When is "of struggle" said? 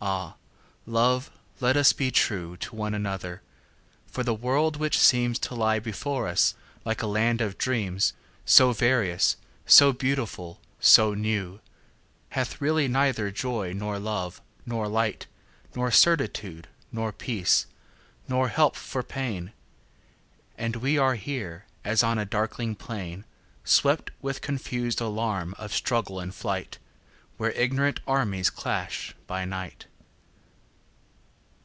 25.58-26.20